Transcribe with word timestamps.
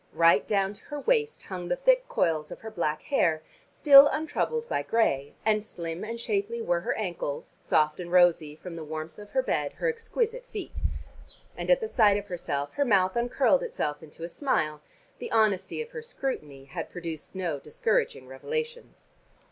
Right 0.13 0.47
down 0.47 0.73
to 0.73 0.83
her 0.85 0.99
waist 0.99 1.43
hung 1.43 1.67
the 1.67 1.75
thick 1.75 2.07
coils 2.07 2.49
of 2.49 2.61
her 2.61 2.71
black 2.71 3.03
hair, 3.03 3.43
still 3.67 4.07
untroubled 4.07 4.67
by 4.67 4.81
gray, 4.81 5.35
and 5.45 5.63
slim 5.63 6.03
and 6.03 6.19
shapely 6.19 6.59
were 6.59 6.79
her 6.79 6.95
ankles, 6.95 7.59
soft 7.61 7.99
and 7.99 8.11
rosy 8.11 8.55
from 8.55 8.75
the 8.75 8.83
warmth 8.83 9.19
of 9.19 9.29
her 9.33 9.43
bed 9.43 9.73
her 9.73 9.87
exquisite 9.87 10.47
feet. 10.47 10.81
And 11.55 11.69
at 11.69 11.81
the 11.81 11.87
sight 11.87 12.17
of 12.17 12.29
herself 12.29 12.73
her 12.73 12.83
mouth 12.85 13.15
uncurled 13.15 13.61
itself 13.61 14.01
into 14.01 14.23
a 14.23 14.27
smile: 14.29 14.81
the 15.19 15.29
honesty 15.31 15.83
of 15.83 15.91
her 15.91 16.01
scrutiny 16.01 16.65
had 16.65 16.89
produced 16.89 17.35
no 17.35 17.59
discouraging 17.59 18.27
revelations. 18.27 19.11